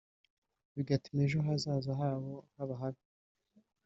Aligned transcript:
bigatuma 0.75 1.19
ejo 1.25 1.37
hazaza 1.47 1.91
habo 1.99 2.33
haba 2.55 2.75
habi 2.81 3.01